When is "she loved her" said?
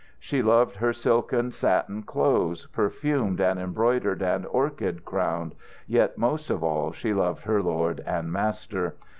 0.17-0.93, 6.91-7.61